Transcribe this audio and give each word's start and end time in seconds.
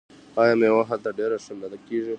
آیا 0.41 0.53
میوه 0.61 0.83
هلته 0.89 1.09
ډیره 1.19 1.37
ښه 1.45 1.53
نه 1.59 1.77
کیږي؟ 1.87 2.09